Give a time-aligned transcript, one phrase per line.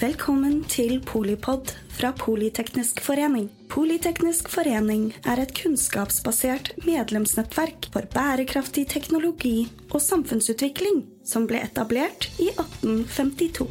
[0.00, 3.50] Velkommen til Polipod fra Politeknisk forening.
[3.68, 12.48] Politeknisk forening er et kunnskapsbasert medlemsnettverk for bærekraftig teknologi og samfunnsutvikling som ble etablert i
[12.48, 13.66] 1852.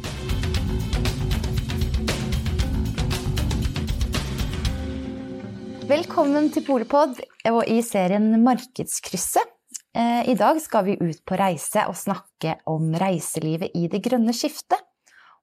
[5.90, 7.18] Velkommen til Polipod
[7.50, 9.50] og i serien Markedskrysset.
[9.98, 14.30] Eh, I dag skal vi ut på reise og snakke om reiselivet i det grønne
[14.30, 14.78] skiftet,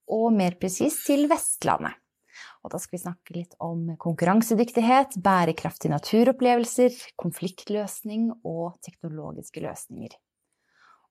[0.08, 1.98] og mer presist til Vestlandet.
[2.66, 10.18] Og da skal vi snakke litt om konkurransedyktighet, bærekraftige naturopplevelser, konfliktløsning og teknologiske løsninger.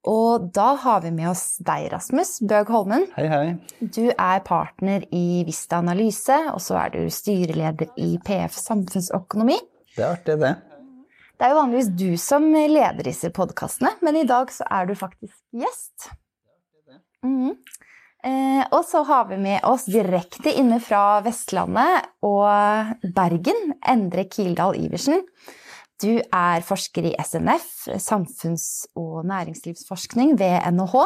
[0.06, 3.08] Og da har vi med oss deg, Rasmus Bøg Holmen.
[3.16, 3.46] Hei, hei.
[3.80, 9.56] Du er partner i Vista Analyse, og så er du styreleder i PF Samfunnsøkonomi.
[9.96, 10.52] Det er artig, det.
[11.36, 14.94] Det er jo vanligvis du som leder disse podkastene, men i dag så er du
[14.98, 16.12] faktisk gjest.
[17.26, 17.85] Mm Eh,
[18.26, 25.22] og så har vi med oss direkte inne fra Vestlandet og Bergen, Endre Kildahl Iversen.
[25.96, 30.96] Du er forsker i SNF, samfunns- og næringslivsforskning ved NHH.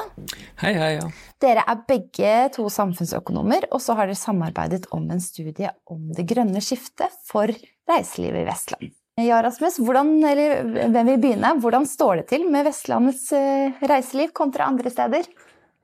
[0.65, 1.05] Hei, hei, ja.
[1.43, 6.27] Dere er begge to samfunnsøkonomer, og så har dere samarbeidet om en studie om det
[6.33, 7.53] grønne skiftet for
[7.91, 8.91] reiselivet i Vestland.
[9.21, 11.55] Ja, Rasmus, hvordan, eller hvem vil begynne?
[11.63, 15.29] Hvordan står det til med Vestlandets eh, reiseliv kontra andre steder?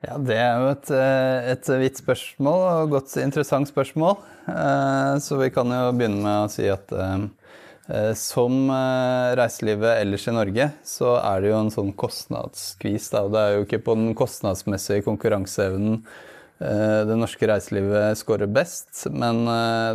[0.05, 4.19] Ja, Det er jo et, eh, et vidt spørsmål og godt interessant spørsmål.
[4.49, 10.33] Eh, Så vi kan jo begynne med å si at eh, som reiselivet ellers i
[10.33, 13.15] Norge, så er det jo en sånn kostnadsskvis.
[13.23, 16.03] Og Det er jo ikke på den kostnadsmessige konkurranseevnen
[16.59, 19.45] det norske reiselivet scorer best, men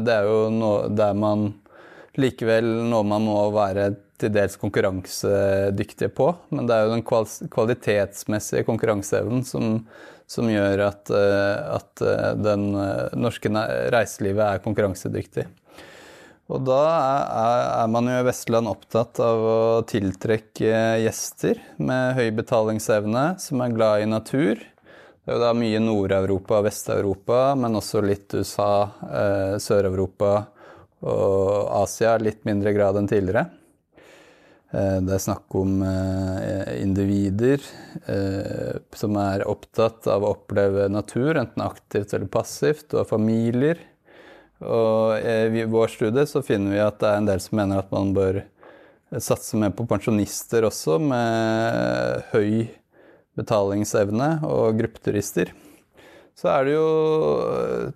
[0.05, 1.55] det er jo der man
[2.19, 6.29] likevel noe man må være til dels konkurransedyktige på.
[6.53, 7.05] Men det er jo den
[7.55, 9.79] kvalitetsmessige konkurranseevnen som,
[10.29, 13.51] som gjør at, eh, at eh, den eh, norske
[13.93, 15.47] reiselivet er konkurransedyktig.
[16.51, 22.27] Og da er, er man jo i Vestland opptatt av å tiltrekke gjester med høy
[22.41, 24.59] betalingsevne, som er glad i natur.
[24.59, 28.73] Det er jo da mye Nord-Europa og Vest-Europa, men også litt USA,
[29.07, 30.33] eh, Sør-Europa
[31.01, 33.47] og Asia litt mindre grad enn tidligere.
[34.71, 37.63] Eh, Det er snakk om eh, individer
[38.07, 43.81] eh, som er opptatt av å oppleve natur, enten aktivt eller passivt, og familier.
[44.61, 47.89] Og i vår studie så finner vi at det er en del som mener at
[47.89, 48.43] man bør
[49.17, 52.69] satse mer på pensjonister også, med høy
[53.39, 55.49] betalingsevne, og gruppeturister.
[56.41, 56.85] Så er det jo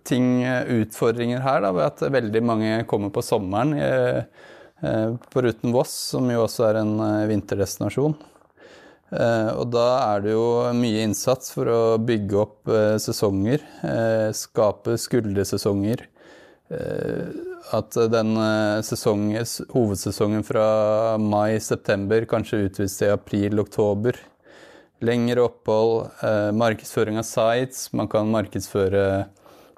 [0.05, 3.73] ting, utfordringer her, da, ved at veldig mange kommer på sommeren.
[3.73, 8.13] på ruten Foruten Voss, som jo også er en eh, vinterdestinasjon.
[9.15, 14.29] Eh, Og da er det jo mye innsats for å bygge opp eh, sesonger, eh,
[14.35, 16.05] skape skuldersesonger.
[16.69, 17.25] Eh,
[17.73, 18.35] At den
[18.85, 19.41] sesongen,
[19.73, 24.19] hovedsesongen fra mai-september kanskje utvides til april-oktober.
[25.03, 27.89] Lengre opphold, eh, markedsføring av sites.
[27.93, 29.05] Man kan markedsføre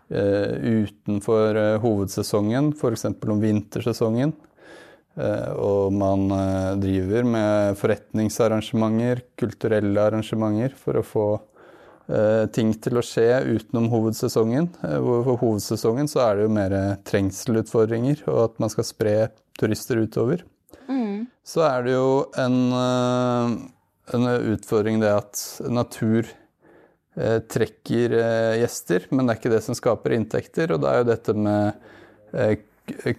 [0.10, 3.08] eh, utenfor eh, hovedsesongen, f.eks.
[3.10, 4.36] om vintersesongen.
[5.18, 13.00] Eh, og man eh, driver med forretningsarrangementer, kulturelle arrangementer, for å få eh, ting til
[13.00, 14.70] å skje utenom hovedsesongen.
[14.84, 16.78] For hovedsesongen så er det jo mer
[17.10, 19.16] trengselutfordringer, og at man skal spre
[19.58, 20.46] turister utover.
[21.48, 22.58] Så er det jo en,
[24.14, 26.28] en utfordring det at natur
[27.18, 30.74] eh, trekker eh, gjester, men det er ikke det som skaper inntekter.
[30.76, 31.88] Og da er jo dette med
[32.34, 32.58] eh,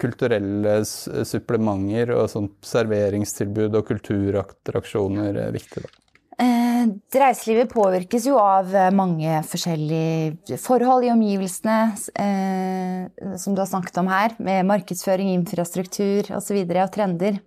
[0.00, 0.80] kulturelle
[1.28, 5.84] supplementer og sånn serveringstilbud og kulturattraksjoner eh, viktig.
[5.84, 5.96] Da.
[6.38, 6.84] Eh,
[7.18, 11.78] Reiselivet påvirkes jo av eh, mange forskjellige forhold i omgivelsene,
[12.14, 16.60] eh, som du har snakket om her, med markedsføring, infrastruktur osv.
[16.62, 17.40] Og, og trender.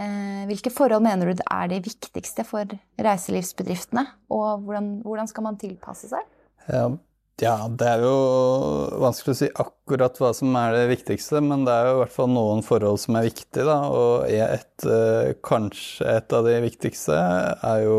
[0.00, 5.58] Eh, hvilke forhold mener du er de viktigste for reiselivsbedriftene, og hvordan, hvordan skal man
[5.60, 6.28] tilpasse seg?
[7.42, 8.16] Ja, det er jo
[9.02, 12.14] vanskelig å si akkurat hva som er det viktigste, men det er jo i hvert
[12.14, 13.64] fall noen forhold som er viktige.
[13.66, 13.78] Da.
[13.90, 17.96] Og et, eh, kanskje et av de viktigste er jo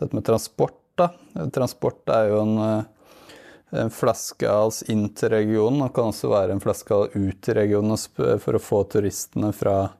[0.00, 0.78] dette med transport.
[0.96, 1.10] Da.
[1.52, 6.64] Transport er jo en, eh, en flaskehals inn til regionen, og kan også være en
[6.64, 7.98] flaskehals ut til regionen
[8.40, 9.90] for å få turistene fra,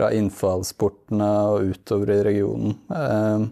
[0.00, 2.76] fra innfallsportene og utover i regionen.
[2.88, 3.48] Eh,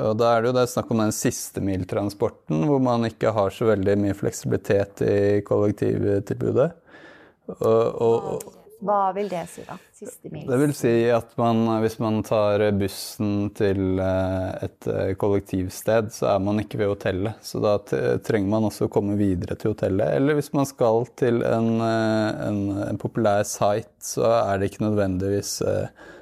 [0.00, 3.50] og da er det jo det snakk om den siste miltransporten, hvor man ikke har
[3.52, 6.68] så veldig mye fleksibilitet i kollektivtilbudet.
[7.58, 8.44] Og, og,
[8.80, 9.76] Hva vil det si, da?
[9.92, 10.46] Siste mils?
[10.48, 16.30] Det vil si at man, hvis man tar bussen til eh, et eh, kollektivsted, så
[16.32, 17.44] er man ikke ved hotellet.
[17.44, 20.16] Så da trenger man også å komme videre til hotellet.
[20.16, 24.86] Eller hvis man skal til en, eh, en, en populær site, så er det ikke
[24.88, 25.56] nødvendigvis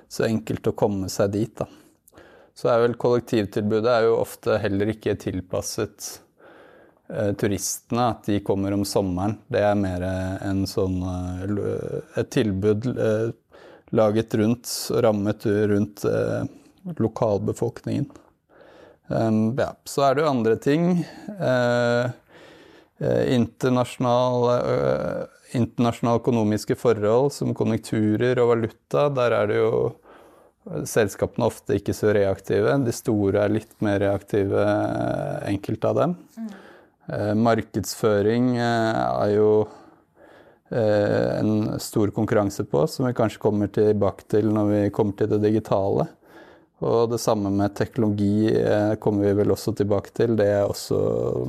[0.08, 1.68] så enkelt å komme seg dit, da.
[2.58, 6.16] Så er vel kollektivtilbudet er jo ofte heller ikke tilpasset
[7.08, 9.38] turistene, at de kommer om sommeren.
[9.48, 10.02] Det er mer
[10.44, 13.30] en sånn eh, et tilbud eh,
[13.96, 16.04] laget rundt rammet rundt
[16.98, 18.10] lokalbefolkningen.
[19.08, 20.84] Um, ja, så er det jo andre ting.
[23.00, 24.58] Internasjonale,
[25.56, 29.08] internasjonale økonomiske forhold som konjunkturer og valuta.
[29.16, 29.72] Der er det jo
[30.84, 32.76] selskapene ofte ikke så reaktive.
[32.84, 34.68] De store er litt mer reaktive,
[35.48, 36.18] enkelte av dem.
[36.36, 36.52] Mm.
[37.08, 39.50] Eh, markedsføring eh, er jo
[40.68, 45.30] eh, en stor konkurranse på, som vi kanskje kommer tilbake til når vi kommer til
[45.32, 46.04] det digitale.
[46.84, 48.52] Og det samme med teknologi
[49.02, 50.36] kommer vi vel også tilbake til.
[50.38, 51.00] Det er også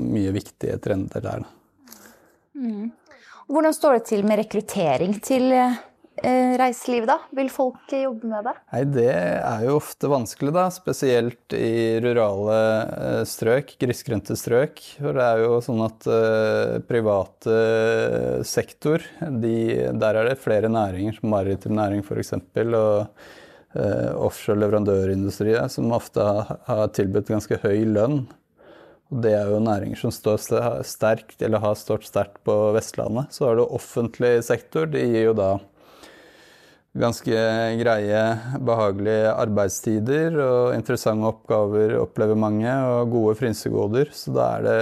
[0.01, 1.43] mye viktige trender der.
[2.57, 2.87] Mm.
[3.45, 5.53] Hvordan står det til med rekruttering til
[6.59, 7.17] reiseliv, da?
[7.35, 8.53] Vil folk jobbe med det?
[8.73, 10.67] Nei, Det er jo ofte vanskelig, da.
[10.73, 14.81] Spesielt i rurale eh, strøk, grisgrendte strøk.
[14.99, 17.59] For det er jo sånn at uh, private
[18.47, 19.55] sektor, de,
[19.99, 22.35] der er det flere næringer, som maritim næring f.eks.
[22.35, 23.07] og
[23.77, 28.23] uh, offshore leverandørindustri, som ofte har, har tilbudt ganske høy lønn.
[29.09, 30.37] Og det er jo næringer som står
[30.85, 33.33] sterkt, eller har stått sterkt på Vestlandet.
[33.33, 34.85] Så har du offentlig sektor.
[34.85, 35.55] De gir jo da
[36.97, 37.39] ganske
[37.79, 38.21] greie,
[38.65, 44.13] behagelige arbeidstider og interessante oppgaver opplever mange, og gode frynsegoder.
[44.15, 44.79] Så da er det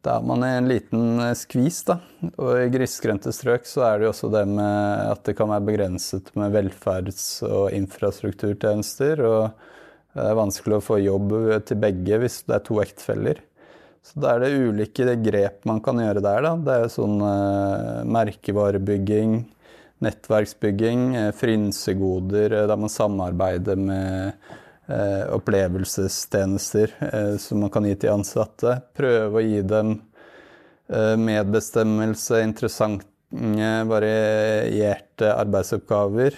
[0.00, 1.98] da er man i en liten skvis, da.
[2.40, 5.66] Og i grisgrendte strøk så er det jo også det med at det kan være
[5.66, 9.20] begrenset med velferds- og infrastrukturtjenester.
[9.28, 11.36] Og det er vanskelig å få jobb
[11.68, 13.44] til begge hvis det er to ektefeller.
[14.00, 16.56] Så da er det ulike grep man kan gjøre der, da.
[16.56, 19.42] Det er jo sånn eh, merkevarebygging
[20.00, 24.32] nettverksbygging, eh, frynsegoder eh, der man samarbeider med
[24.88, 26.94] eh, opplevelsestjenester
[27.38, 28.80] som man kan gi til ansatte.
[28.96, 30.00] Prøve å gi dem
[30.90, 33.06] medbestemmelse, interessante,
[33.86, 36.34] varierte arbeidsoppgaver.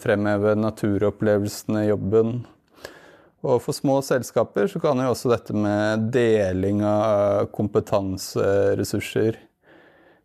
[0.00, 2.30] Fremheve naturopplevelsene i jobben.
[3.44, 9.36] Og for små selskaper så kan jo også dette med deling av kompetanseressurser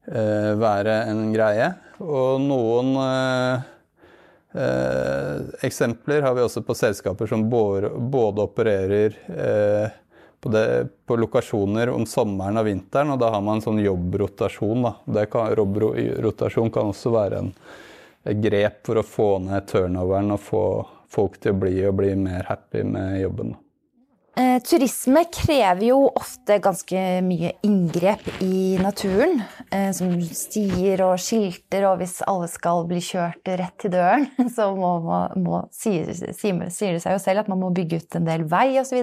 [0.10, 1.68] være en greie.
[2.00, 3.64] Og noen eh,
[4.62, 9.98] eh, eksempler har vi også på selskaper som både, både opererer eh,
[10.40, 10.66] på, det,
[11.06, 14.88] på, lokasjoner om sommeren og vinteren, og da har man sånn jobbrotasjon.
[14.88, 15.26] Da.
[15.32, 17.54] Kan, jobbrotasjon kan også være en,
[18.24, 20.66] et grep for å få ned turnoveren og få
[21.12, 23.58] folk til å bli og bli mer happy med jobben.
[23.58, 23.69] Da.
[24.38, 29.42] Eh, turisme krever jo ofte ganske mye inngrep i naturen.
[29.72, 34.70] Eh, som stier og skilter, og hvis alle skal bli kjørt rett til døren, så
[34.78, 38.30] må, må, må, sier, sier, det seg jo selv at man må bygge ut en
[38.30, 39.02] del vei osv.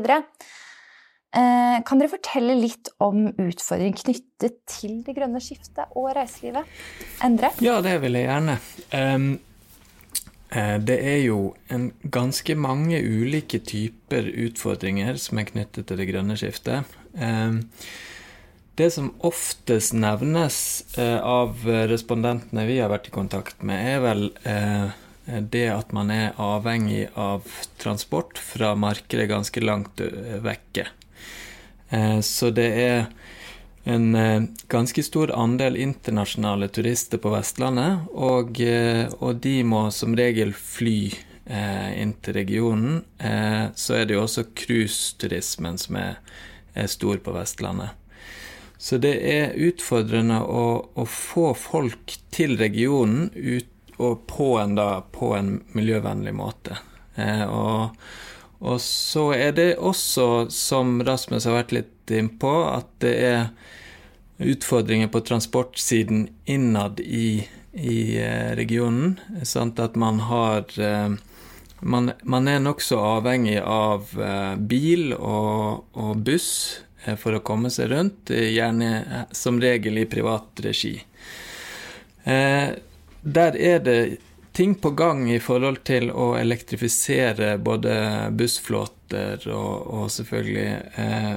[1.36, 6.64] Eh, kan dere fortelle litt om utfordringer knyttet til det grønne skiftet og reiselivet?
[7.26, 7.50] Endre?
[7.64, 8.56] Ja, det vil jeg gjerne.
[8.94, 9.28] Um,
[10.48, 16.36] det er jo en ganske mange ulike typer utfordringer som er knyttet til det grønne
[16.38, 16.86] skiftet.
[17.18, 17.58] Eh,
[18.78, 20.58] det som oftest nevnes
[21.00, 24.30] eh, av respondentene vi har vært i kontakt med, er vel
[25.26, 27.48] det at man er avhengig av
[27.82, 29.98] transport fra markedet ganske langt
[30.44, 30.84] vekke.
[32.22, 33.08] Så det er
[33.88, 40.16] en eh, ganske stor andel internasjonale turister på Vestlandet, og, eh, og de må som
[40.18, 41.12] regel fly
[41.44, 42.98] eh, inn til regionen.
[43.78, 46.18] Så er det jo også cruiseturismen som er,
[46.74, 47.94] er, stor på Vestlandet.
[48.76, 53.70] Så det er utfordrende å, å få folk til regionen ut,
[54.02, 56.76] og på en, da, på en miljøvennlig måte.
[57.48, 57.94] Og,
[58.60, 63.48] og så er det også, som Rasmus har vært litt innpå, at det er
[64.38, 69.16] utfordringer på transportsiden innad i, i eh, regionen.
[69.42, 69.80] Sant?
[69.80, 71.16] At man har eh,
[71.80, 76.80] Man, man er nokså avhengig av eh, bil og, og buss
[77.20, 80.94] for å komme seg rundt, gjerne som regel i privat regi.
[82.24, 84.00] Der er det
[84.56, 87.92] ting på gang i forhold til å elektrifisere både
[88.32, 90.70] bussflåter og, og selvfølgelig
[91.02, 91.34] eh,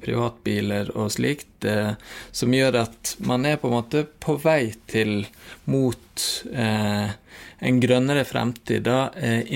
[0.00, 1.92] privatbiler og slikt, eh,
[2.32, 5.26] som gjør at man er på en måte på vei til
[5.70, 7.12] mot eh,
[7.60, 9.46] en grønnere fremtid da, eh,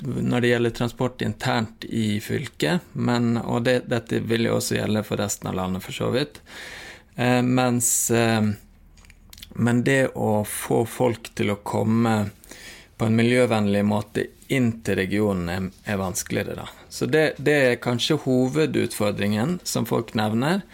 [0.00, 5.04] når det gjelder transport internt i fylket, men, og det, dette vil jo også gjelde
[5.04, 6.40] for resten av landet, for så vidt.
[7.16, 8.12] Eh, mens
[9.50, 12.30] Men det å få folk til å komme
[12.96, 16.79] på en miljøvennlig måte inn til regionen er, er vanskeligere, da.
[16.90, 20.64] Så det, det, er kanskje hovedutfordringen som folk nevner.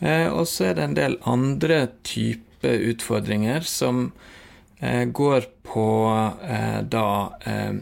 [0.00, 4.08] Eh, og så er det en del andre typer utfordringer som
[4.80, 5.88] eh, går på
[6.42, 7.08] eh, da
[7.46, 7.74] eh,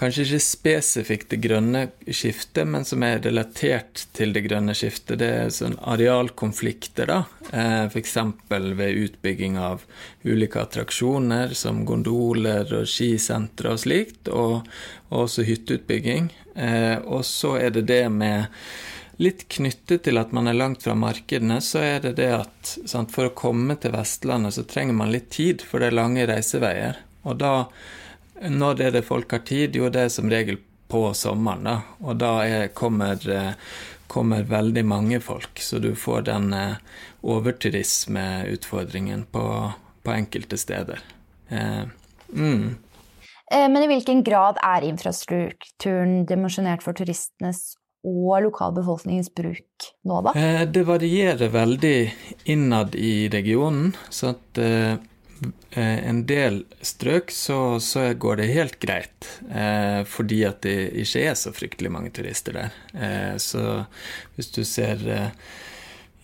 [0.00, 5.20] kanskje ikke spesifikt det grønne skiftet, men som er relatert til det grønne skiftet.
[5.20, 7.18] Det er sånn arealkonflikter, da.
[7.52, 8.16] Eh, F.eks.
[8.48, 9.84] ved utbygging av
[10.24, 14.64] ulike attraksjoner som gondoler og skisentre og slikt, og,
[15.10, 16.30] også hytteutbygging.
[16.54, 18.48] Eh, og så er det det med
[19.20, 23.10] Litt knyttet til at man er langt fra markedene, så er det det at sant,
[23.12, 27.02] for å komme til Vestlandet så trenger man litt tid, for det er lange reiseveier.
[27.28, 27.50] Og da
[28.48, 29.76] når er det folk har tid?
[29.76, 30.56] Jo, det er som regel
[30.90, 31.76] på sommeren, da.
[32.04, 33.52] Og da er, kommer, eh,
[34.10, 36.74] kommer, veldig mange folk, så du får den eh,
[37.22, 40.98] overturismeutfordringen på, på enkelte steder.
[41.48, 41.84] Eh,
[42.32, 42.76] mm.
[43.52, 49.68] Eh, men i hvilken grad er infrastrukturen dimensjonert for turistenes og lokalbefolkningens bruk
[50.08, 50.32] nå, da?
[50.64, 52.14] Det varierer veldig
[52.48, 53.92] innad i regionen.
[54.08, 54.56] så at
[55.78, 61.36] en del strøk så, så, går det helt greit, eh, fordi at det ikke er
[61.38, 62.78] så fryktelig mange turister der.
[62.94, 63.84] Eh, så
[64.34, 65.28] hvis du ser eh,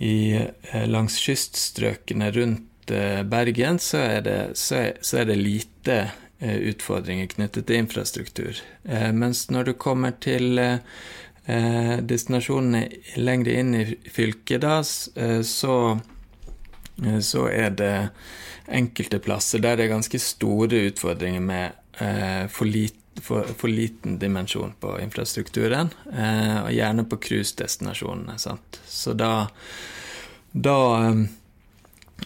[0.03, 5.43] i, eh, langs kyststrøkene rundt eh, Bergen, så er, det, så, er, så er det,
[5.43, 5.99] lite
[6.37, 8.59] utfordringer knyttet til infrastruktur.
[9.17, 10.61] mens når du kommer til
[12.11, 12.83] destinasjonene
[13.17, 15.77] lenger inn i fylket, da, så,
[17.25, 17.95] så er det
[18.69, 24.19] enkelte plasser der det er ganske store utfordringer med eh, for, lit, for, for, liten
[24.19, 28.37] dimensjon på infrastrukturen, eh, og gjerne på cruisedestinasjonene.
[28.87, 29.33] Så da,
[30.53, 30.79] da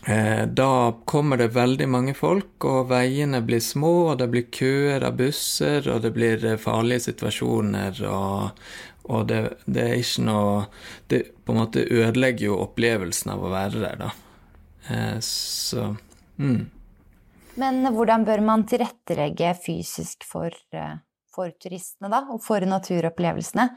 [0.07, 0.71] eh, da
[1.05, 5.87] kommer det veldig mange folk, og veiene blir små, og det blir køer av busser,
[5.91, 8.65] og det blir eh, farlige situasjoner, og,
[9.11, 10.67] og det, det, er ikke noe
[11.11, 14.11] Det på en måte ødelegger jo opplevelsen av å være der, da.
[14.91, 15.91] Eh, så
[16.41, 16.65] Mm.
[17.61, 20.97] Men hvordan bør man tilrettelegge fysisk for, eh,
[21.35, 23.69] for, turistene, da, og for naturopplevelsene?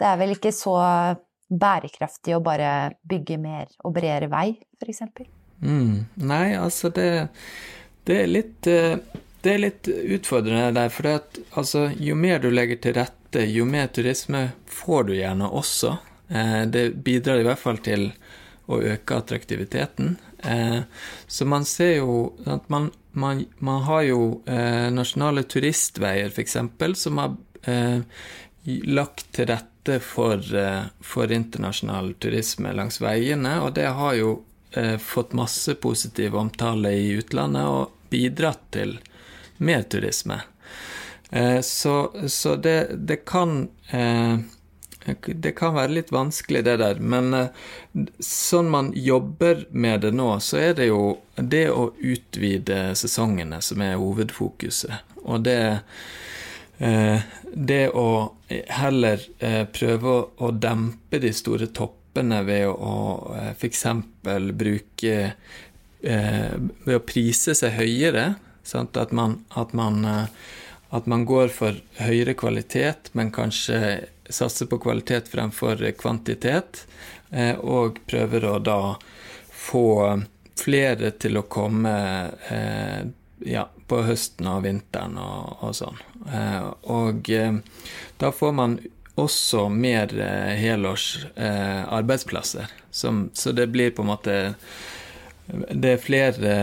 [0.00, 0.76] Det er vel ikke så
[1.50, 5.02] bærekraftig å bare bygge mer og bredere vei, f.eks.?
[5.60, 6.06] Mm.
[6.24, 7.28] Nei, altså det,
[8.08, 8.96] det, er litt eh,
[9.40, 13.64] det er litt utfordrende der, for at, altså, jo mer du legger til rette, jo
[13.68, 15.94] mer turisme får du gjerne også.
[16.28, 18.10] Eh, det bidrar i hvert fall til
[18.70, 20.18] å øke attraktiviteten.
[20.42, 20.80] Eh,
[21.26, 26.56] så man ser jo at man, man, man har jo eh, nasjonale turistveier, f.eks.,
[26.94, 28.00] som har eh,
[28.88, 34.36] lagt til rette for, eh, for, internasjonal turisme langs veiene, og det har jo
[34.72, 38.96] eh, fått masse positiv omtale i utlandet og bidratt til
[39.60, 40.40] mer turisme.
[41.30, 43.68] Eh, så, så det, det, kan
[45.24, 47.52] det kan være litt vanskelig, det der, men eh,
[48.20, 53.80] sånn man jobber med det nå, så er det jo det å utvide sesongene som
[53.84, 55.16] er hovedfokuset.
[55.24, 55.60] Og det
[56.78, 62.94] eh, Det å heller eh, prøve å dempe de store toppene ved å
[63.56, 63.84] f.eks.
[64.54, 65.16] bruke
[66.00, 68.36] Ved å prise seg høyere.
[68.64, 68.96] Sant?
[68.96, 70.06] At man, at man
[70.90, 76.86] at man går for høyere kvalitet, men kanskje satser på kvalitet fremfor kvantitet,
[77.30, 78.80] eh, og prøver å da
[79.50, 80.22] få
[80.60, 81.96] flere til å komme
[82.50, 83.02] eh,
[83.48, 86.00] ja, på høsten og vinteren og, og sånn.
[86.28, 87.30] Eh, og
[88.20, 88.78] da får man
[89.20, 90.12] også mer
[90.56, 92.70] helårs arbeidsplasser.
[92.90, 94.36] Så det blir på en måte
[95.50, 96.54] Det er flere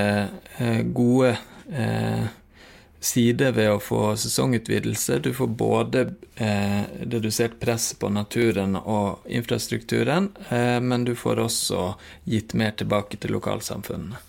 [0.95, 1.35] gode
[2.99, 5.19] side ved å få sesongutvidelse.
[5.23, 11.89] Du får både eh, redusert press på naturen og infrastrukturen, eh, men du får også
[12.25, 14.23] gitt mer tilbake til lokalsamfunnene.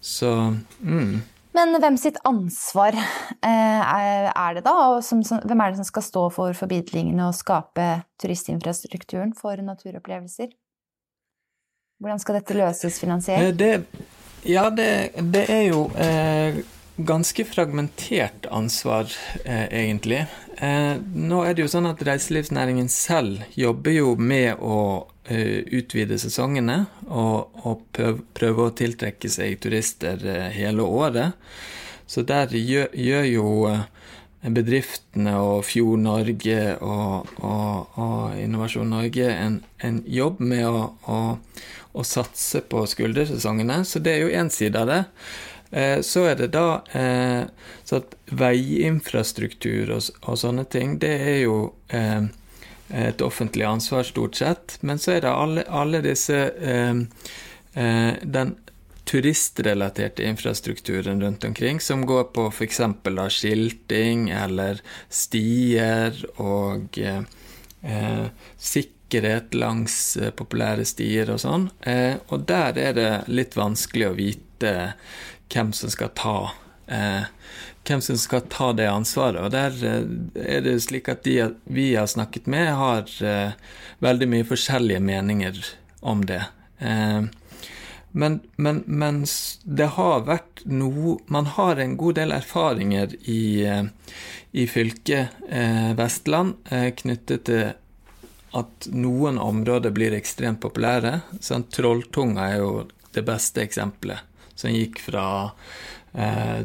[0.00, 0.32] Så
[0.80, 1.20] mm.
[1.52, 4.74] Men hvem sitt ansvar eh, er det da?
[4.94, 7.88] Og som, som, hvem er det som skal stå for forbidlingene og skape
[8.22, 10.52] turistinfrastrukturen for naturopplevelser?
[12.00, 13.42] Hvordan skal dette løses finansiert?
[13.42, 14.06] Eh, det,
[14.48, 14.90] ja, det,
[15.34, 16.62] det, er jo eh,
[17.06, 19.12] ganske fragmentert ansvar,
[19.44, 20.26] eh, egentlig.
[20.56, 26.88] Eh, nå er det jo sånn at reiselivsnæringen selv jobber jo med å utvide sesongene
[27.06, 27.84] og, og
[28.34, 30.18] prøve, å tiltrekke seg turister
[30.50, 31.36] hele året.
[32.10, 33.44] Så der gjør, gjør jo
[34.48, 41.18] bedriftene og Fjord Norge og, og, og Innovasjon Norge en, en, jobb med å, å,
[41.92, 43.82] å satse på skuldersesongene.
[43.84, 45.02] Så det er jo én side av det.
[45.70, 47.44] Eh, så er det da eh,
[47.86, 51.58] så at veiinfrastruktur og, og, sånne ting, det er jo
[51.94, 52.26] eh,
[52.90, 54.80] et offentlig ansvar stort sett.
[54.82, 56.40] Men så er det alle, alle disse
[57.70, 58.48] Den
[59.06, 62.80] turistrelaterte infrastrukturen rundt omkring, som går på f.eks.
[63.30, 68.26] skilting eller stier og eh,
[68.58, 71.70] sikkerhet langs populære stier og sånn.
[72.26, 76.34] Og der er det litt vanskelig å vite hvem som skal ta
[76.90, 77.24] eh,
[77.88, 79.40] hvem som skal ta det ansvaret.
[79.42, 83.58] Og der eh, er det slik at de vi har snakket med, har eh,
[84.04, 85.60] veldig mye forskjellige meninger
[86.00, 86.42] om det.
[86.78, 87.22] Eh,
[88.12, 93.84] men, men, mens det har vært noe Man har en god del erfaringer i, eh,
[94.50, 96.58] i fylket eh, Vestland
[96.98, 97.70] knyttet til
[98.58, 101.20] at noen områder blir ekstremt populære.
[101.38, 102.72] Sånn, Trolltunga er jo
[103.14, 104.26] det beste eksempelet
[104.60, 105.24] som gikk fra
[106.12, 106.60] eh,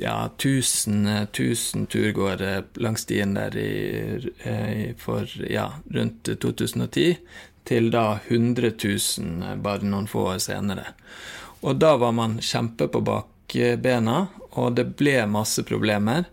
[0.00, 3.72] ja, 1000, 1000 turgåere langs stien der i,
[4.42, 7.16] eh, for ja, rundt 2010
[7.68, 8.72] til da 100
[9.18, 10.94] 000 bare noen få år senere.
[11.60, 16.24] Og da var man kjempe på bakbena, og det ble masse problemer.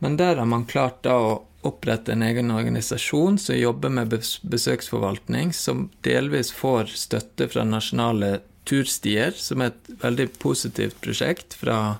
[0.00, 5.52] Men der har man klart da å opprette en egen organisasjon som jobber med besøksforvaltning,
[5.52, 11.98] som delvis får støtte fra nasjonale turstier, som er et veldig positivt prosjekt fra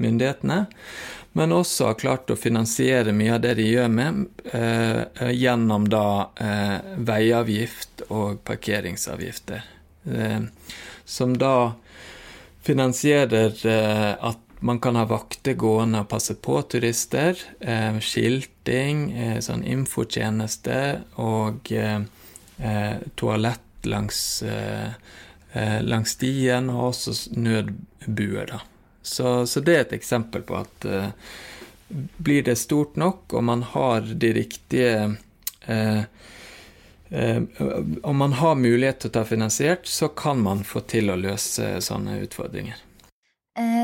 [0.00, 0.64] myndighetene.
[1.34, 4.20] Men også har klart å finansiere mye av det de gjør med,
[4.54, 9.64] eh, gjennom da eh, veiavgift og parkeringsavgifter.
[10.06, 10.46] Eh,
[11.04, 11.74] som da
[12.62, 17.34] finansierer eh, at man kan ha vakter gående og passe på turister.
[17.60, 20.80] Eh, skilting, eh, sånn infotjeneste
[21.20, 21.74] og
[23.18, 24.94] toalett langs eh,
[25.86, 28.48] langs stien, og også nødbuer.
[28.50, 28.60] Da.
[29.06, 31.10] Så, så, det er et eksempel på at eh,
[32.24, 34.94] blir det stort nok, og man har de riktige
[35.68, 36.00] eh,
[37.12, 37.42] uh,
[38.02, 41.76] Om man har mulighet til å ta finansiert, så kan man få til å løse
[41.84, 42.80] sånne utfordringer.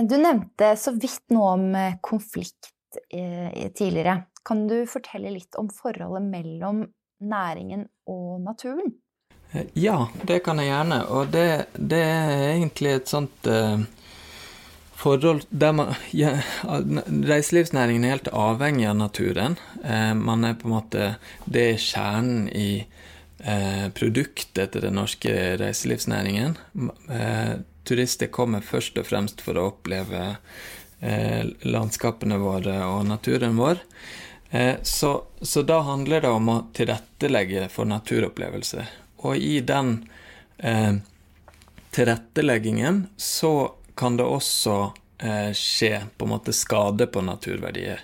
[0.09, 1.67] Du nevnte så vidt noe om
[2.03, 2.73] konflikt
[3.13, 4.17] tidligere.
[4.43, 6.81] Kan du fortelle litt om forholdet mellom
[7.23, 8.97] næringen og naturen?
[9.75, 11.01] Ja, det kan jeg gjerne.
[11.11, 13.83] Og det, det er egentlig et sånt uh,
[15.01, 16.37] forhold der man ja,
[17.33, 19.59] Reiselivsnæringen er helt avhengig av naturen.
[19.83, 21.13] Uh, man er på en måte
[21.45, 22.85] Det er kjernen i
[23.43, 26.59] uh, produktet til den norske reiselivsnæringen.
[27.85, 30.37] turister kommer først og fremst for å oppleve
[31.65, 33.79] landskapene våre og naturen vår.
[34.85, 35.11] Så,
[35.41, 38.91] så, da handler det om å tilrettelegge for naturopplevelser.
[39.27, 39.97] Og i den
[40.59, 40.95] eh,
[41.91, 44.77] tilretteleggingen så kan det også
[45.19, 48.01] eh, skje på en måte skade på naturverdier.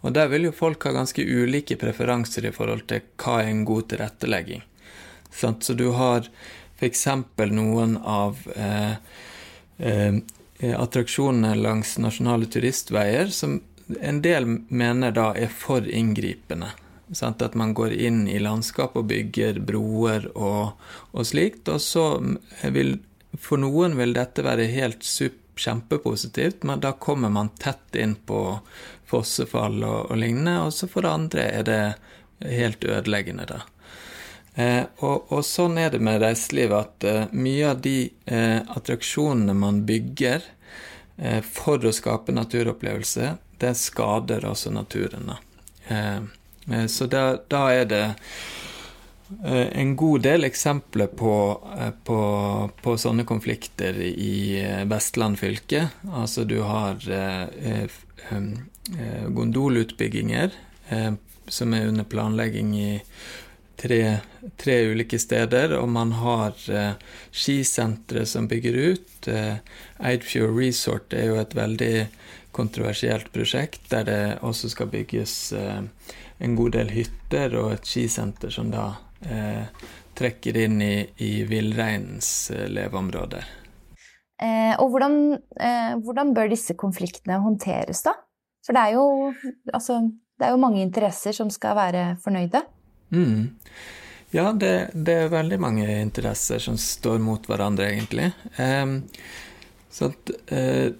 [0.00, 3.64] Og der vil jo folk ha ganske ulike preferanser i forhold til hva er en
[3.66, 4.62] god tilrettelegging.
[5.30, 6.28] Så du har
[6.78, 7.06] f.eks.
[7.50, 8.92] noen av eh,
[9.78, 10.18] eh,
[10.76, 13.60] attraksjonene langs nasjonale turistveier som
[14.00, 16.72] en del mener da er for inngripende.
[17.12, 17.42] Sant?
[17.42, 20.78] At man går inn i landskapet og bygger broer og,
[21.12, 21.68] og slikt.
[21.70, 22.08] Og så
[22.62, 22.98] vil
[23.36, 28.58] For noen vil dette være helt super, kjempepositivt, men da kommer man tett inn på
[29.06, 31.80] fossefall og, og lignende, og så for andre er det
[32.44, 33.62] helt ødeleggende, da.
[34.56, 39.56] Eh, og, og, sånn er det med reiselivet, at eh, mye av de eh, attraksjonene
[39.56, 40.44] man bygger
[41.16, 45.32] eh, for å skape naturopplevelse, det skader også naturen.
[45.32, 45.40] da.
[46.70, 48.04] Eh, så da, da er det
[49.44, 51.34] eh, en god del eksempler på,
[51.78, 52.20] eh, på,
[52.82, 55.88] på, sånne konflikter i Vestland fylke.
[56.12, 57.86] Altså du har eh,
[59.28, 60.54] gondolutbygginger
[61.46, 62.90] som er under planlegging i
[63.78, 64.00] tre,
[64.58, 66.54] tre ulike steder, og man har
[67.30, 69.28] skisentre som bygger ut.
[69.30, 71.92] Eidfjord Resort er jo et veldig
[72.56, 75.36] kontroversielt prosjekt, der det også skal bygges
[76.38, 78.88] en god del hytter og et skisenter som da
[79.24, 79.64] eh,
[80.16, 83.46] trekker inn i, i villreinens eh, leveområder.
[84.42, 85.18] Eh, og hvordan,
[85.56, 88.16] eh, hvordan, bør disse konfliktene håndteres, da?
[88.66, 89.32] For det er jo,
[89.72, 90.00] altså,
[90.36, 92.60] det er jo mange interesser som skal være fornøyde.
[93.14, 93.54] Mm.
[94.34, 98.32] Ja, det, det, er veldig mange interesser som står mot hverandre, egentlig.
[98.60, 98.96] Eh,
[99.96, 100.92] så at, uh,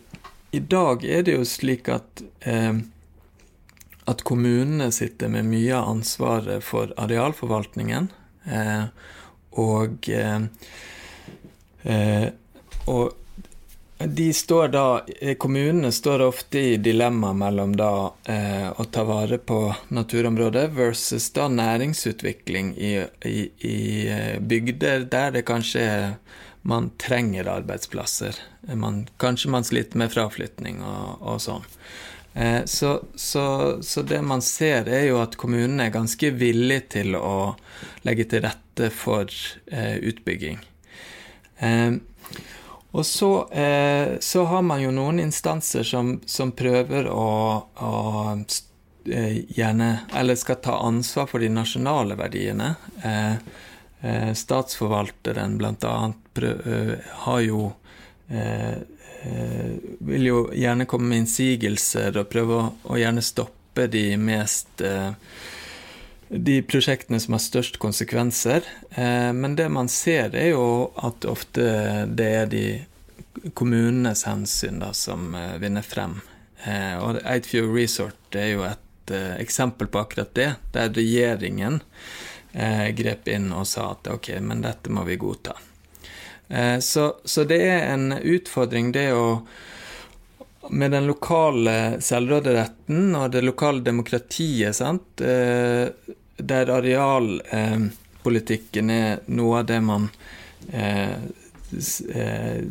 [0.56, 2.78] I dag er det jo slik at uh,
[4.06, 8.08] at kommunene sitter med mye av ansvaret for arealforvaltningen.
[8.46, 8.84] Eh,
[9.56, 10.10] og,
[12.86, 13.14] og
[13.98, 15.00] de står da,
[15.38, 21.48] Kommunene står ofte i dilemma mellom da eh, å ta vare på naturområdet versus da
[21.48, 22.92] næringsutvikling i,
[23.24, 23.78] i, i
[24.12, 25.86] eh, bygder der det kanskje
[26.66, 28.36] man trenger arbeidsplasser.
[28.74, 31.64] Man, kanskje man sliter med fraflytning og, og sånn.
[32.36, 37.16] Eh, så, så, så, det man ser, er jo at kommunene er ganske villige til
[37.16, 37.54] å
[38.04, 39.32] legge til rette for
[39.72, 40.58] eh, utbygging.
[41.64, 41.96] Eh,
[42.96, 43.30] og så,
[44.24, 47.24] så, har man jo noen instanser som, som prøver å,
[47.76, 47.90] å
[49.04, 52.70] gjerne Eller skal ta ansvar for de nasjonale verdiene.
[54.32, 55.92] Statsforvalteren bl.a.
[57.26, 57.60] Har jo
[60.06, 64.82] Vil jo gjerne komme med innsigelser og prøve å, å gjerne stoppe de mest
[66.28, 68.64] de prosjektene som har størst konsekvenser.
[68.90, 71.66] Eh, men det man ser, er jo at ofte
[72.06, 72.64] det er de
[73.54, 76.18] kommunenes hensyn da, som eh, vinner frem.
[76.64, 78.82] Eh, og Eidfjord Resort er jo et
[79.38, 81.76] eksempel på akkurat det, der regjeringen
[82.98, 85.52] grep inn og sa at ok, men dette må vi godta.
[86.80, 89.40] Så, så det er en utfordring, det å
[90.70, 95.88] med den lokale selvråderetten og det lokale demokratiet, sant, eh,
[96.36, 100.08] der arealpolitikken er noe av det man
[100.72, 101.18] eh, eh,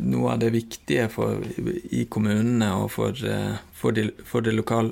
[0.00, 1.36] Noe av det viktige for,
[1.92, 3.12] i kommunene og for,
[3.76, 4.90] for, de, for, lokal,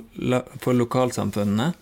[0.61, 1.73] for lokalsamfunnene.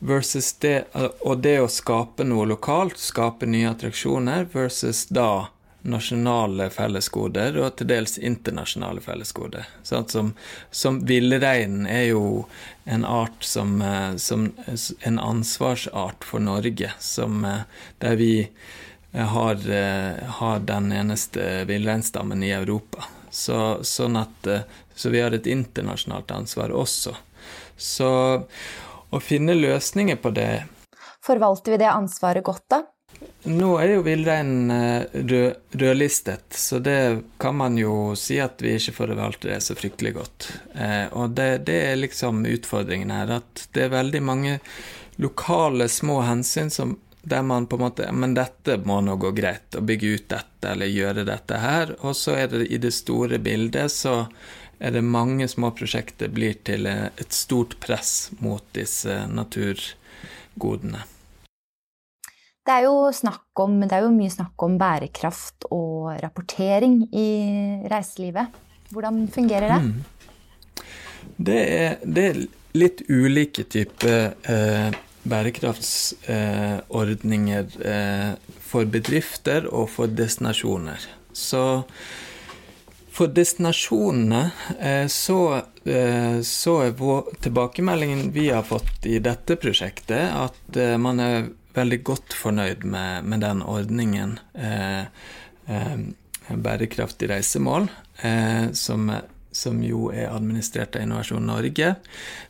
[0.00, 5.46] Det, og det å skape noe lokalt, skape nye attraksjoner, versus da
[5.82, 9.68] nasjonale fellesgoder og til dels internasjonale fellesgoder.
[9.86, 10.32] Sånn som,
[10.70, 12.24] som villreinen er jo
[12.84, 14.50] en art som, eh, som,
[15.00, 17.62] en ansvarsart for Norge, som, eh,
[17.98, 18.34] der vi
[19.12, 19.56] eh, har,
[20.40, 23.08] har den eneste villreinstammen i Europa.
[23.30, 24.48] Så, sånn at,
[24.94, 27.14] så vi har et internasjonalt ansvar også.
[27.76, 28.10] Så
[29.10, 30.50] å finne løsninger på det
[31.20, 32.78] Forvalter vi det ansvaret godt, da?
[33.42, 38.74] Nå er jo villreinen eh, rød, rødlistet, så det kan man jo si at vi
[38.76, 40.48] ikke forvalter det så fryktelig godt.
[40.74, 44.58] Eh, og det, det, er liksom utfordringen her, at det er veldig mange
[45.16, 49.76] lokale små hensyn som, der man på en måte Men dette må nå gå greit,
[49.76, 51.94] å bygge ut dette eller gjøre dette her.
[52.00, 54.26] Og så er det i det store bildet så
[54.80, 61.04] er det mange små prosjekter blir til et stort press mot disse naturgodene.
[62.70, 62.84] Det er,
[63.64, 68.46] om, det er jo mye snakk om bærekraft og rapportering i reiselivet.
[68.94, 69.80] Hvordan fungerer det?
[69.82, 69.98] Mm.
[71.36, 72.36] Det, er, det, er,
[72.78, 74.94] litt ulike typer eh,
[75.26, 78.38] bærekraftsordninger eh,
[78.70, 81.02] for bedrifter og for destinasjoner.
[81.34, 81.82] Så
[83.10, 86.94] for destinasjonene eh, så, eh, så, er
[87.42, 93.26] tilbakemeldingen vi har fått i dette prosjektet, at eh, man er veldig godt fornøyd med,
[93.28, 95.04] med den ordningen, eh,
[95.66, 96.00] eh,
[96.50, 97.84] Bærekraftig reisemål,
[98.26, 99.06] eh, som,
[99.54, 101.92] som, jo er administrert av Innovasjon Norge,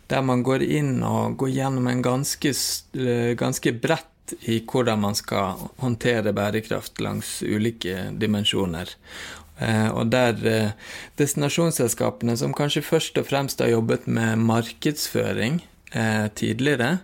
[0.09, 2.55] der man går inn og går gjennom en ganske,
[2.97, 8.95] eh, ganske bredt i hvordan man skal håndtere bærekraft langs ulike dimensjoner.
[9.61, 10.73] Eh, og der eh,
[11.21, 15.61] destinasjonsselskapene, som kanskje først og fremst har jobbet med markedsføring
[16.39, 17.01] tidligere,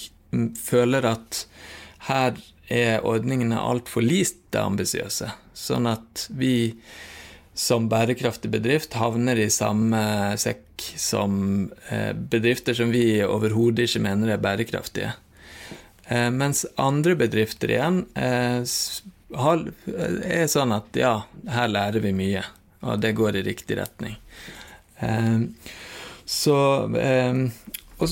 [0.61, 1.41] føler at
[2.11, 2.37] her
[2.69, 5.31] er ordningene altfor lite ambisiøse.
[5.57, 6.75] Sånn at vi
[7.55, 10.01] som bærekraftig bedrift havner i samme
[10.41, 15.13] sekk som eh, bedrifter som vi overhodet ikke mener er bærekraftige.
[16.09, 21.15] Eh, mens andre bedrifter igjen eh, er sånn at ja,
[21.55, 22.43] her lærer vi mye,
[22.83, 24.19] og det går i riktig retning.
[26.25, 26.57] Så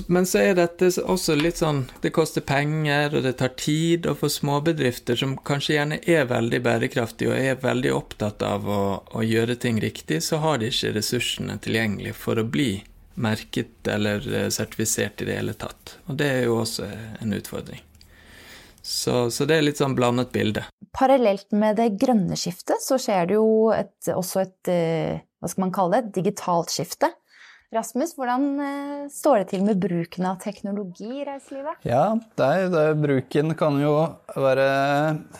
[0.07, 4.07] men så er dette også litt sånn Det koster penger, og det tar tid.
[4.11, 8.83] Og for småbedrifter som kanskje gjerne er veldig bærekraftige og er veldig opptatt av å,
[9.13, 12.83] å, gjøre ting riktig, så har de ikke ressursene tilgjengelig for å bli
[13.15, 15.97] merket eller eh, sertifisert i det hele tatt.
[16.09, 16.89] Og det er jo også
[17.21, 17.83] en utfordring.
[18.83, 20.65] Så, så det er litt sånn blandet bilde.
[20.97, 25.65] Parallelt med det grønne skiftet så skjer det jo et, også et eh, hva skal
[25.65, 27.09] man kalle det, et digitalt skifte.
[27.73, 31.79] Rasmus, hvordan eh, står det til med bruken av teknologi i reiselivet?
[31.89, 33.95] Ja, det er, det er, bruken kan jo
[34.37, 34.67] være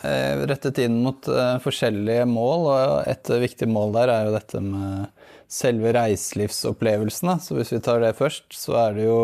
[0.01, 2.65] eh, rettet inn mot eh, forskjellige mål.
[2.71, 7.37] og Et viktig mål der er jo dette med selve reiselivsopplevelsene.
[7.37, 9.19] Så hvis vi tar det først, så er det jo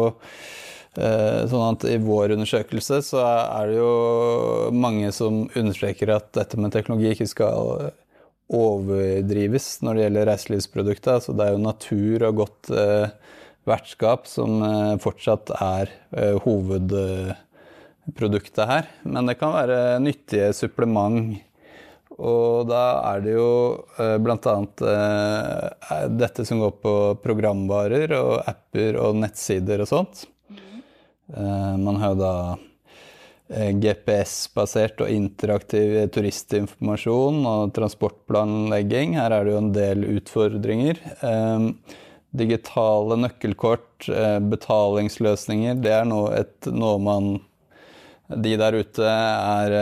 [0.99, 3.91] sånn at I vår undersøkelse så er det jo
[4.75, 7.91] mange som understreker at dette med teknologi ikke skal
[8.49, 11.13] overdrives når det gjelder reiselivsprodukter.
[11.19, 13.07] Altså det er jo natur og godt eh,
[13.69, 15.85] vertskap som eh, fortsatt er
[16.17, 18.83] eh, hovedproduktet her.
[19.05, 21.17] Men det kan være nyttige supplement.
[22.19, 22.83] Og da
[23.13, 23.51] er det jo
[23.95, 24.55] bl.a.
[26.11, 30.27] Dette som går på programvarer og apper og nettsider og sånt.
[31.37, 32.33] Eh, man har jo da
[33.49, 39.15] GPS-basert og interaktiv turistinformasjon og transportplanlegging.
[39.17, 41.01] Her er det jo en del utfordringer.
[41.25, 41.95] Eh,
[42.29, 47.39] digitale nøkkelkort, eh, betalingsløsninger, det er noe, et, noe man
[48.29, 49.73] de der ute er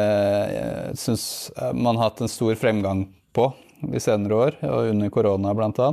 [0.96, 3.02] syns man har hatt en stor fremgang
[3.36, 3.50] på
[3.82, 5.90] de senere år, og under korona bl.a.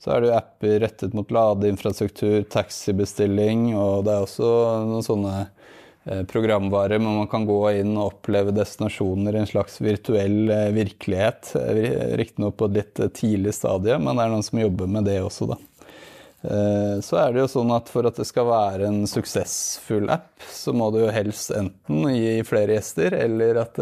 [0.00, 4.50] Så er det jo apper rettet mot ladeinfrastruktur, taxibestilling, og det er også
[4.90, 5.59] noen sånne Eh,
[6.04, 11.52] programvare, men man kan gå inn og oppleve destinasjoner i en slags virtuell eh, virkelighet.
[11.60, 15.20] Eh, riktignok på et litt tidlig stadie, men det er noen som jobber med det
[15.22, 15.60] også, da.
[16.40, 20.72] Så er det jo sånn at for at det skal være en suksessfull app, så
[20.72, 23.76] må det jo helst enten gi flere gjester, eller at,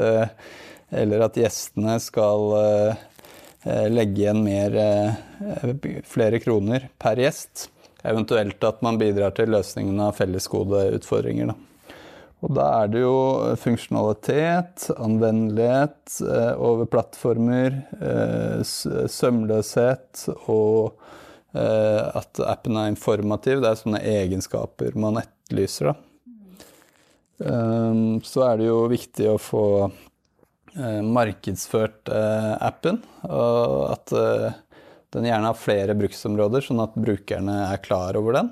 [0.90, 2.48] eller at gjestene skal
[3.94, 4.74] legge igjen mer,
[6.02, 7.68] flere kroner per gjest.
[8.02, 11.54] Eventuelt at man bidrar til løsningen av fellesgodeutfordringer.
[11.54, 11.67] Da.
[12.38, 13.14] Og da er det jo
[13.59, 21.01] funksjonalitet, anvendelighet eh, over plattformer, eh, sømløshet og
[21.59, 23.59] eh, at appen er informativ.
[23.62, 26.05] Det er sånne egenskaper man etterlyser, da.
[27.38, 29.66] Um, så er det jo viktig å få
[31.07, 34.12] markedsført appen, og at
[35.14, 38.51] den gjerne har flere bruksområder, sånn at brukerne er klar over den.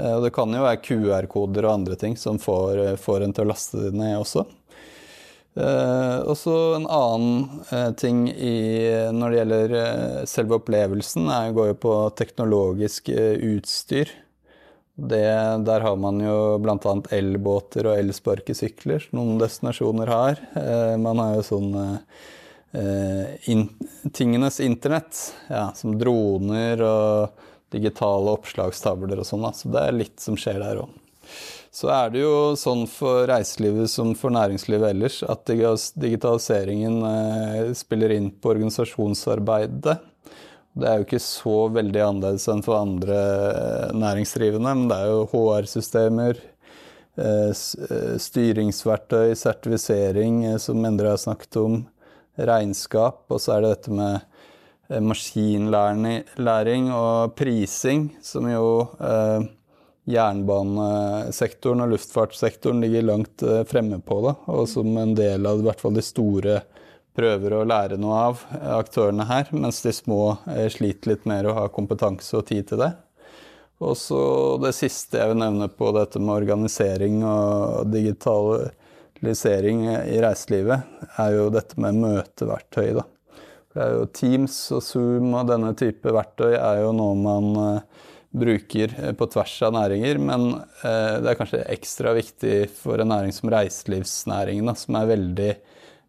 [0.00, 3.36] Eh, og det kan jo være QR-koder og andre ting som får, eh, får en
[3.36, 4.46] til å laste det ned også.
[5.58, 11.54] Eh, og så en annen eh, ting i, når det gjelder eh, selve opplevelsen, er,
[11.56, 14.12] går jo på teknologisk eh, utstyr.
[15.00, 15.24] Det,
[15.64, 16.94] der har man jo bl.a.
[17.16, 20.42] elbåter og elsparkesykler, noen destinasjoner har.
[21.00, 21.70] man har jo sånn
[23.48, 23.62] in,
[24.12, 29.46] tingenes internett, ja, som droner og digitale oppslagstavler og sånn.
[29.54, 31.00] Så det er litt som skjer der òg.
[31.70, 38.10] Så er det jo sånn for reiselivet som for næringslivet ellers at digitaliseringen eh, spiller
[38.16, 40.00] inn på organisasjonsarbeidet.
[40.74, 43.20] Det er jo ikke så veldig annerledes enn for andre
[43.52, 46.42] eh, næringsdrivende, men det er jo HR-systemer,
[47.22, 47.62] eh,
[48.26, 51.80] styringsverktøy, sertifisering, som Endre har snakket om,
[52.50, 54.26] regnskap, og så er det dette med
[54.98, 59.46] maskinlæring og prising, som jo eh,
[60.10, 64.20] jernbanesektoren og luftfartssektoren ligger langt eh, fremme på.
[64.26, 66.60] Da, og som en del av i hvert fall de store
[67.14, 68.42] prøver å lære noe av
[68.80, 70.36] aktørene her, mens de små
[70.70, 72.92] sliter litt mer å ha kompetanse og tid til det.
[73.80, 74.20] Og så
[74.60, 80.84] det siste jeg vil nevne på dette med organisering og digitalisering i reiselivet,
[81.16, 82.92] er jo dette med møteverktøy.
[83.00, 83.04] da.
[83.70, 88.08] Det er jo Teams og Zoom og denne type verktøy er jo noe man uh,
[88.30, 93.12] bruker eh, på tvers av næringer, men uh, det er kanskje ekstra viktig for en
[93.14, 95.52] næring som reiselivsnæringen, som er veldig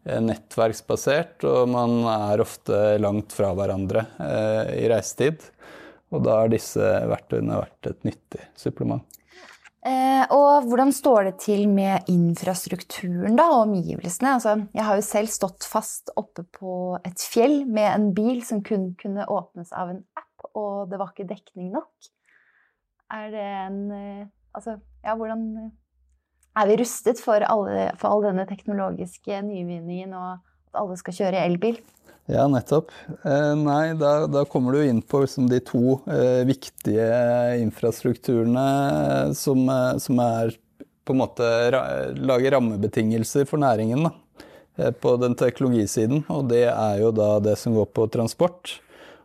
[0.02, 4.02] nettverksbasert, og man er ofte langt fra hverandre
[4.74, 5.44] i reisetid.
[6.10, 9.21] Og da har disse verktøyene vært et nyttig supplement.
[9.82, 14.36] Eh, og hvordan står det til med infrastrukturen da, og omgivelsene?
[14.36, 18.60] Altså, jeg har jo selv stått fast oppe på et fjell med en bil som
[18.62, 22.12] kun kunne åpnes av en app, og det var ikke dekning nok.
[23.12, 25.70] Er det en eh, Altså, ja, hvordan
[26.60, 31.46] Er vi rustet for, alle, for all denne teknologiske nyvinningen og at alle skal kjøre
[31.46, 31.78] elbil?
[32.30, 32.92] Ja, nettopp.
[33.24, 37.08] Eh, nei, da, da, kommer du inn på liksom, de to eh, viktige
[37.58, 40.54] infrastrukturene som, eh, som, er
[41.02, 41.82] på en måte ra,
[42.14, 44.12] lager rammebetingelser for næringen da,
[44.78, 46.22] eh, på den teknologisiden.
[46.30, 48.76] Og det er jo da det som går på transport,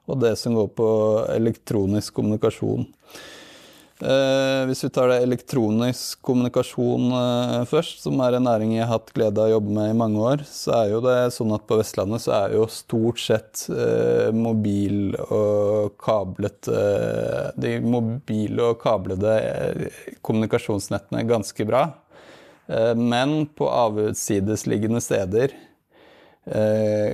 [0.10, 0.90] og det som går på
[1.36, 2.90] elektronisk kommunikasjon.
[3.98, 9.00] Eh, hvis vi tar det elektronisk kommunikasjon eh, først, som er en næring jeg har
[9.00, 11.66] hatt glede av å jobbe med i mange år, så er jo det sånn at
[11.66, 16.70] på Vestlandet så er jo stort sett eh, mobil og kablet
[17.58, 19.34] De mobile og kablede
[20.26, 21.88] kommunikasjonsnettene ganske bra.
[23.00, 25.54] Men på avsidesliggende steder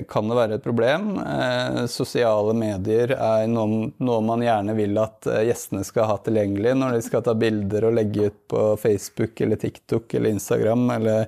[0.07, 1.17] kan det være et problem.
[1.17, 6.93] Eh, sosiale medier er noe, man gjerne vil at eh, gjestene skal ha tilgjengelig når
[6.93, 11.25] de skal ta bilder og legge ut på Facebook eller TikTok eller Instagram eller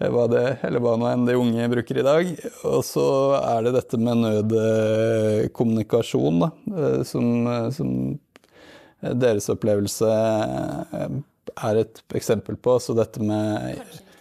[0.00, 2.30] hva, det, eller hva nå enn de unge bruker i dag.
[2.70, 3.06] Og så
[3.42, 6.48] er det dette med nødkommunikasjon, da,
[7.06, 7.26] som,
[7.76, 7.92] som
[9.02, 12.78] deres opplevelse er et eksempel på.
[12.82, 14.11] Så dette med kanskje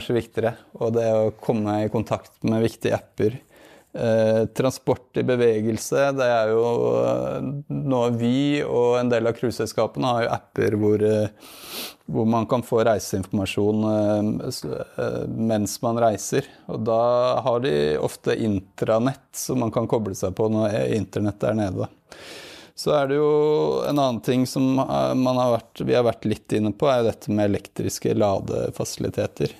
[0.00, 0.54] viktigere.
[0.80, 3.40] Og det å komme i kontakt med viktige apper.
[3.94, 6.62] Eh, transport i bevegelse, det er jo
[7.04, 7.48] eh,
[7.92, 11.50] noe vi og en del av cruiseselskapene har jo apper hvor, eh,
[12.08, 13.84] hvor, man kan få reiseinformasjon
[15.28, 16.48] mens man reiser.
[16.72, 17.02] Og da
[17.44, 21.90] har de ofte intranett som man kan koble seg på når internettet er nede.
[22.74, 23.32] Så er det jo
[23.84, 27.50] en annen ting som har vært, vi har vært litt inne på, er dette med
[27.50, 29.52] elektriske ladefasiliteter.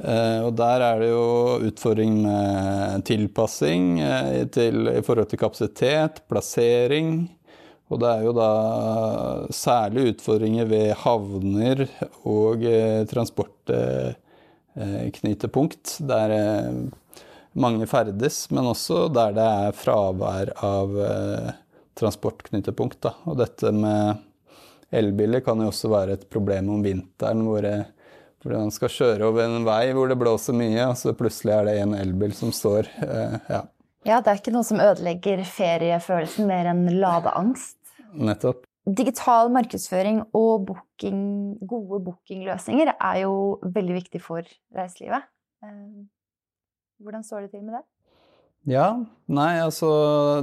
[0.00, 6.22] Eh, og der er det jo utfordring med tilpassing eh, til, i forhold til kapasitet,
[6.32, 7.28] plassering.
[7.92, 8.50] Og det er jo da
[9.52, 11.84] særlig utfordringer ved havner
[12.24, 12.64] og
[13.10, 14.18] transportknytepunkt,
[14.72, 16.32] transportknutepunkt, der
[17.52, 20.96] mange ferdes, men også der det er fravær av
[22.00, 23.10] transportknutepunkt.
[23.28, 24.24] Og dette med
[24.88, 27.68] elbiler kan jo også være et problem om vinteren, hvor
[28.42, 31.68] fordi man skal kjøre over en vei hvor det blåser mye, og så plutselig er
[31.68, 32.90] det en elbil som står.
[33.06, 33.62] Eh, ja.
[34.08, 37.78] ja, det er ikke noe som ødelegger feriefølelsen mer enn ladeangst.
[38.18, 38.66] Nettopp.
[38.82, 41.22] Digital markedsføring og booking,
[41.70, 44.42] gode bookingløsninger er jo veldig viktig for
[44.74, 45.30] reiselivet.
[45.62, 46.02] Eh,
[47.02, 47.84] hvordan står det til med det?
[48.70, 48.92] Ja,
[49.26, 49.88] nei, altså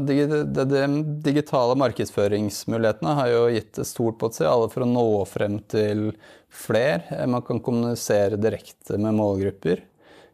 [0.03, 0.81] de, de, de,
[1.23, 6.09] digitale markedsføringsmulighetene har jo gitt et stort potensial for å nå frem til
[6.49, 7.05] fler.
[7.29, 9.83] Man kan kommunisere direkte med målgrupper,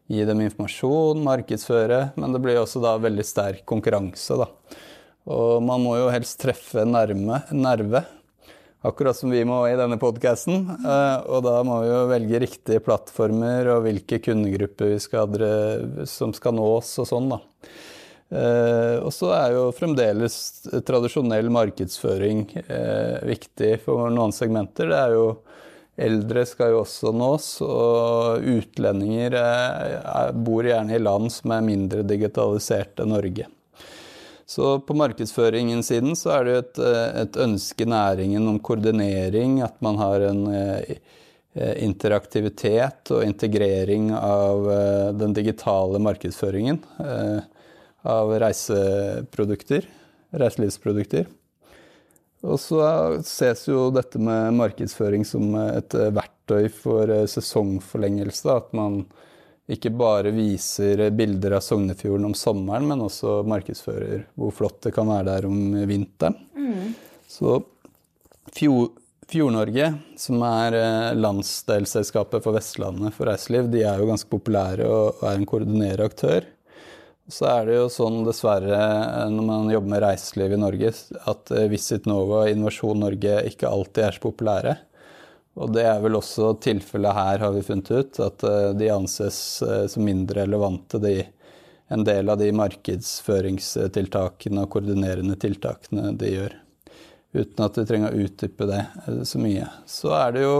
[0.06, 4.50] gi dem informasjon, markedsføre, men det blir også da veldig sterk konkurranse, da.
[5.26, 8.04] Og man må jo helst treffe nærme, nerve,
[8.86, 10.68] akkurat som vi må i denne podkasten.
[10.78, 15.34] Eh, og da må vi jo velge riktige plattformer og hvilke kundegrupper vi skal,
[16.06, 17.40] som skal nås og sånn, da.
[18.26, 20.36] Eh, og så er jo fremdeles
[20.86, 24.90] tradisjonell markedsføring eh, viktig for noen segmenter.
[24.90, 25.26] Det er jo
[25.96, 29.36] Eldre skal jo også nås, og utlendinger
[30.44, 33.48] bor gjerne i land som er mindre digitalisert enn Norge.
[34.46, 36.80] Så på markedsføringens siden så er det jo et,
[37.24, 40.44] et ønske i næringen om koordinering, at man har en
[41.56, 44.68] interaktivitet og integrering av
[45.16, 46.78] den digitale markedsføringen
[48.06, 49.88] av reiseprodukter,
[50.36, 51.26] reiselivsprodukter.
[52.44, 52.80] Og så
[53.26, 58.50] ses jo dette med markedsføring som et verktøy for sesongforlengelse.
[58.52, 59.04] At man
[59.72, 65.08] ikke bare viser bilder av Sognefjorden om sommeren, men også markedsfører hvor flott det kan
[65.10, 65.58] være der om
[65.90, 66.36] vinteren.
[66.54, 66.92] Mm.
[67.26, 67.58] Så
[69.26, 69.88] Fjord-Norge,
[70.22, 70.76] som er
[71.18, 76.46] landsdelsselskapet for Vestlandet for reiseliv, de er jo ganske populære og er en koordinerende aktør.
[77.26, 78.76] Så er det jo sånn, dessverre,
[79.32, 80.92] når man jobber med reiseliv i Norge,
[81.26, 84.74] at eh, Visit Nova og Innovasjon Norge ikke alltid er så populære.
[85.58, 89.40] Og det er vel også tilfellet her, har vi funnet ut, at eh, de anses
[89.66, 91.26] eh, som mindre relevante, de,
[91.90, 96.54] en del av de markedsføringstiltakene og koordinerende tiltakene de gjør.
[97.34, 98.86] Uten at vi trenger å utdype det
[99.26, 99.66] så mye.
[99.90, 100.56] Så er det jo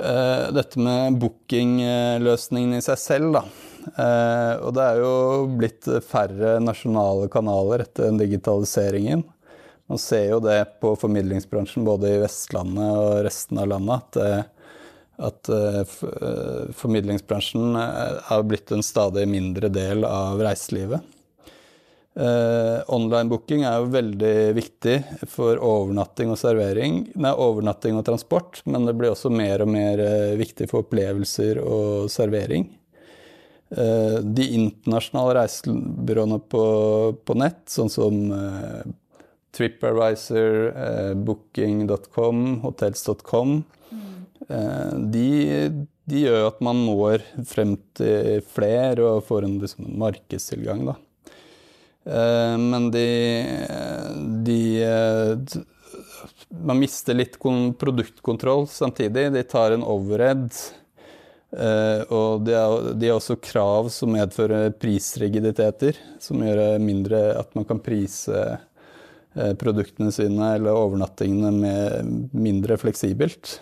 [0.00, 5.12] uh, dette med bookingløsningen i seg selv, da Eh, og det er jo
[5.60, 9.22] blitt færre nasjonale kanaler etter digitaliseringen.
[9.86, 14.70] Man ser jo det på formidlingsbransjen både i Vestlandet og resten av landet, at, eh,
[15.28, 15.98] at eh,
[16.74, 17.76] formidlingsbransjen
[18.26, 21.12] har blitt en stadig mindre del av reiselivet.
[22.16, 24.94] Uh, Online-booking er jo veldig viktig
[25.28, 27.02] for overnatting og servering.
[27.12, 30.00] Nei, overnatting og transport, men det blir også mer og mer
[30.40, 32.70] viktig for opplevelser og servering.
[33.66, 36.62] Uh, de internasjonale reisebyråene på,
[37.26, 38.20] på, nett, sånn som
[39.56, 43.56] TripAdvisor, Booking.com, Hotels.com,
[43.90, 44.12] mm.
[45.10, 45.26] de,
[46.04, 50.84] de, gjør at man når frem til flere og får en liksom, markedstilgang.
[50.92, 50.98] da.
[52.06, 53.08] Eh, men de,
[54.46, 55.62] de eh,
[56.48, 59.32] Man mister litt produktkontroll samtidig.
[59.34, 60.50] De tar en overhead.
[61.56, 67.82] Eh, og de har også krav som medfører prisrigiditeter, som gjør mindre at man kan
[67.82, 68.58] prise
[69.60, 73.58] produktene sine eller overnattingene med mindre fleksibelt.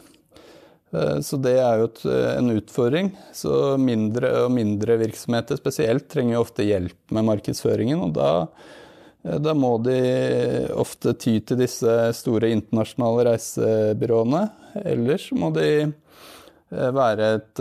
[0.94, 3.12] Eh, så det er jo eh, en utfordring.
[3.34, 8.02] Så mindre og mindre virksomheter spesielt trenger jo ofte hjelp med markedsføringen.
[8.06, 8.30] Og da,
[9.24, 9.98] eh, da må de
[10.74, 14.46] ofte ty til disse store internasjonale reisebyråene.
[14.84, 15.68] Eller så må de
[16.74, 17.60] være et,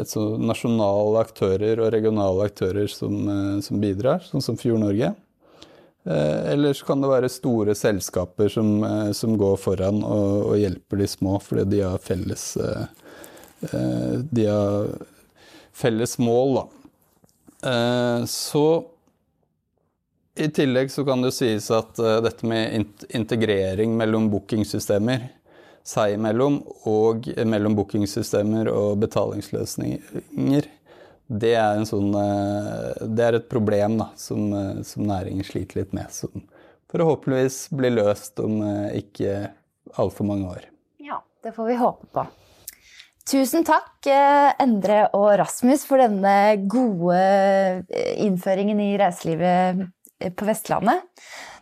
[0.00, 3.14] et nasjonale aktører og regionale aktører som,
[3.62, 5.12] som bidrar, sånn som Fjord Norge.
[6.06, 10.56] Eh, eller så kan det være store selskaper som, eh, som går foran og, og,
[10.60, 14.90] hjelper de små, fordi de har felles, eh, de har
[15.72, 16.66] felles mål, da.
[18.28, 18.66] Så
[20.36, 25.30] i tillegg så kan det sies at dette med integrering mellom bookingsystemer
[25.84, 30.70] seg imellom og mellom bookingsystemer og betalingsløsninger
[31.26, 35.94] det er, sånn, eh, det er et problem da, som, eh, som, næringen sliter litt
[35.96, 36.12] med.
[36.12, 36.44] Som
[36.92, 39.50] forhåpentligvis blir løst om eh, ikke
[40.00, 40.66] altfor mange år.
[41.00, 42.26] Ja, det får vi håpe på.
[43.24, 44.04] Tusen takk,
[44.60, 47.16] Endre og Rasmus, for denne gode
[48.20, 49.80] innføringen i reiselivet
[50.36, 51.06] på Vestlandet.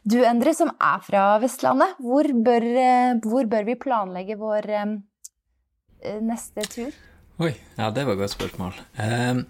[0.03, 2.65] Du, Endre, som er fra Vestlandet, hvor bør,
[3.23, 4.67] hvor bør vi planlegge vår
[6.27, 6.97] neste tur?
[7.39, 8.75] Oi, ja, det var et godt spørsmål.
[8.99, 9.45] Um,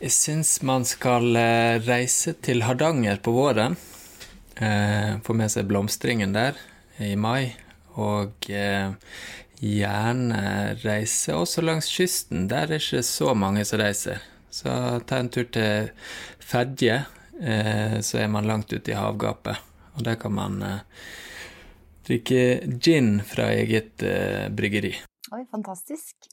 [0.00, 1.38] jeg syns man skal
[1.86, 3.78] reise til Hardanger på våren.
[4.58, 6.58] Uh, få med seg blomstringen der
[6.98, 7.54] i mai.
[7.94, 8.94] Og uh,
[9.62, 10.42] gjerne
[10.84, 12.46] reise også langs kysten.
[12.50, 14.22] Der er det ikke så mange som reiser.
[14.50, 14.70] Så
[15.06, 15.90] ta en tur til
[16.42, 17.04] Fedje,
[17.38, 19.60] så er man langt ute i havgapet.
[19.94, 20.56] Og der kan man
[22.08, 22.40] drikke
[22.82, 24.02] gin fra eget
[24.56, 24.94] bryggeri.
[25.30, 26.28] Oi, fantastisk.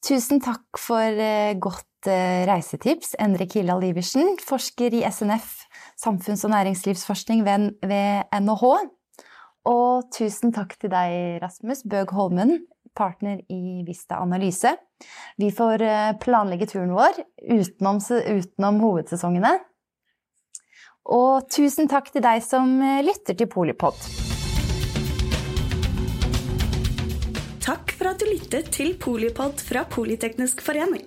[0.00, 5.58] Tusen takk for eh, godt eh, reisetips, Endre Kildahl Iversen, forsker i SNF,
[6.00, 8.64] samfunns- og næringslivsforskning ved NHH.
[9.68, 12.62] Og tusen takk til deg, Rasmus Bøg Holmen,
[12.96, 14.72] partner i Vista Analyse.
[15.38, 19.52] Vi får eh, planlegge turen vår utenom, utenom hovedsesongene.
[21.10, 23.98] Og tusen takk til deg som lytter til Polipod.
[27.60, 31.02] Takk for at du lyttet til Polipod fra Politeknisk forening.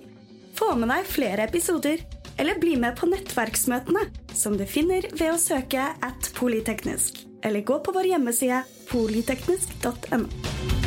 [0.54, 2.04] Få med deg flere episoder,
[2.38, 7.80] eller bli med på nettverksmøtene, som du finner ved å søke at polyteknisk, eller gå
[7.82, 10.83] på vår hjemmeside polyteknisk.no.